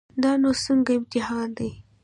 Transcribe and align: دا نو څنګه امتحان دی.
دا 0.23 0.31
نو 0.41 0.49
څنګه 0.63 0.91
امتحان 0.99 1.47
دی. 1.57 1.71